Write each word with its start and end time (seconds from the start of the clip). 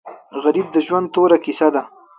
غریب 0.43 0.67
د 0.73 0.77
ژوند 0.87 1.07
توره 1.13 1.37
کیسه 1.45 1.67
ده 1.75 1.83